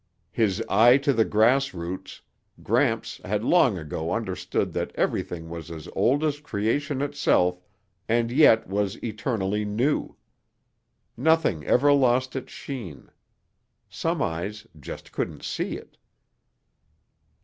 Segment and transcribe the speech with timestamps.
[0.31, 2.21] His eye to the grassroots,
[2.63, 7.61] Gramps had long ago understood that everything was as old as creation itself
[8.09, 10.15] and yet was eternally new.
[11.15, 13.11] Nothing ever lost its sheen;
[13.91, 15.97] some eyes just couldn't see it.